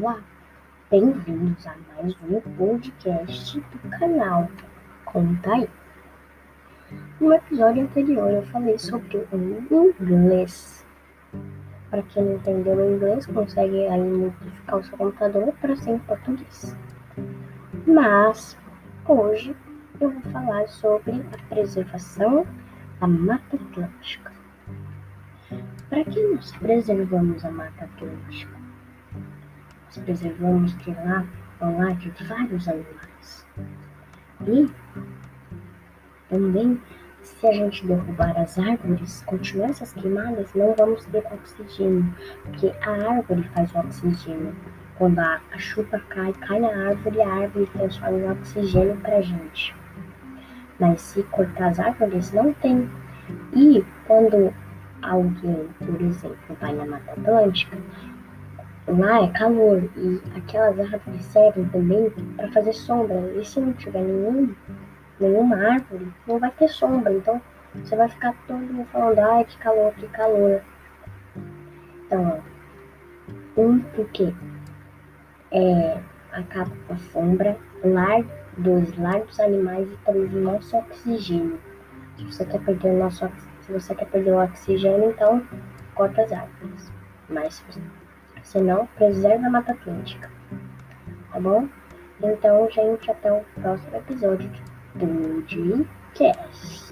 [0.00, 0.20] Olá,
[0.92, 4.48] bem-vindos a mais um podcast do canal
[5.04, 5.68] Conta aí.
[7.18, 10.86] No episódio anterior eu falei sobre o inglês.
[11.90, 15.98] Para quem não entendeu o inglês, consegue aí modificar o seu computador para ser em
[15.98, 16.76] português.
[17.84, 18.56] Mas
[19.04, 19.56] hoje
[20.00, 22.46] eu vou falar sobre a preservação
[23.00, 24.30] da Mata Atlântica.
[25.90, 28.67] Para que nós preservamos a Mata Atlântica?
[29.88, 31.24] Nós preservamos de lá
[31.60, 33.46] ao lá de vários animais.
[34.46, 34.70] E
[36.28, 36.78] também,
[37.22, 42.14] se a gente derrubar as árvores, continuar essas queimadas, não vamos ter oxigênio,
[42.44, 44.54] porque a árvore faz o oxigênio.
[44.98, 49.22] Quando a, a chuva cai, cai na árvore, a árvore transforma em oxigênio para a
[49.22, 49.74] gente.
[50.78, 52.90] Mas se cortar as árvores, não tem.
[53.54, 54.52] E quando
[55.02, 57.78] alguém, por exemplo, vai na Mata Atlântica,
[58.88, 63.32] lá é calor e aquelas árvores servem também para fazer sombra.
[63.34, 64.54] E se não tiver nenhum,
[65.20, 67.12] nenhuma árvore, não vai ter sombra.
[67.12, 67.40] Então
[67.74, 70.62] você vai ficar todo mundo falando, ai que calor, que calor.
[72.06, 72.40] Então,
[73.56, 74.34] ó, um porque
[75.52, 76.00] é,
[76.32, 78.24] acaba com a sombra, lar,
[78.56, 81.58] dois, lar dos animais e três, nosso oxigênio.
[82.16, 83.28] Se você quer perder o nosso
[83.62, 85.46] se você quer perder o oxigênio, então
[85.94, 86.90] corta as árvores.
[87.28, 87.62] Mas
[88.42, 90.30] se não, preserva a Mata Atlântica.
[91.32, 91.68] Tá bom?
[92.22, 94.50] Então, gente, até o próximo episódio
[94.94, 95.42] do
[96.14, 96.87] Podcast.